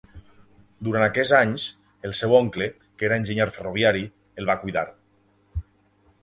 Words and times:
Durant 0.85 1.03
aquests 1.07 1.33
anys, 1.39 1.65
el 2.09 2.15
seu 2.19 2.33
oncle, 2.37 2.69
que 2.97 3.07
era 3.11 3.21
enginyer 3.23 3.47
ferroviari, 3.59 4.03
el 4.43 4.51
va 4.53 4.57
cuidar. 4.65 4.87